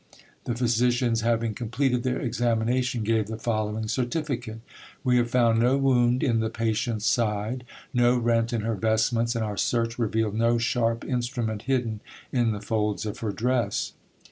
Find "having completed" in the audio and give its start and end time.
1.21-2.01